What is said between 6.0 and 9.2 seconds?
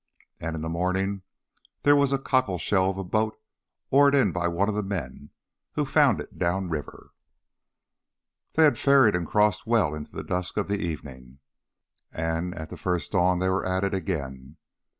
it downriver. They had ferried